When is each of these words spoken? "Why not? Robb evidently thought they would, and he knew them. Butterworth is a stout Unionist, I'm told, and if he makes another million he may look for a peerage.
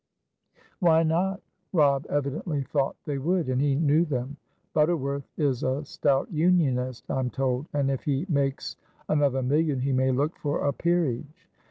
"Why 0.79 1.03
not? 1.03 1.41
Robb 1.73 2.07
evidently 2.09 2.63
thought 2.63 2.95
they 3.05 3.19
would, 3.19 3.49
and 3.49 3.61
he 3.61 3.75
knew 3.75 4.03
them. 4.03 4.37
Butterworth 4.73 5.29
is 5.37 5.61
a 5.61 5.85
stout 5.85 6.31
Unionist, 6.31 7.05
I'm 7.07 7.29
told, 7.29 7.67
and 7.71 7.91
if 7.91 8.05
he 8.05 8.25
makes 8.27 8.77
another 9.07 9.43
million 9.43 9.81
he 9.81 9.93
may 9.93 10.09
look 10.09 10.35
for 10.39 10.65
a 10.65 10.73
peerage. 10.73 11.47